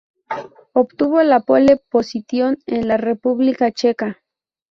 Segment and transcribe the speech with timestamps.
[0.73, 4.17] Obtuvo la pole position en la República Checa.